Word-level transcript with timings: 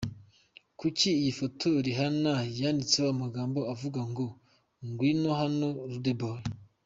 Kuri 0.79 1.03
iyi 1.19 1.31
foto 1.39 1.67
Rihanna 1.85 2.33
yanditseho 2.59 3.09
amagambo 3.15 3.59
avuga 3.73 4.01
ngo: 4.11 4.25
Ngwino 4.85 5.31
hano 5.41 5.67
Rude 5.91 6.13
Boy. 6.21 6.41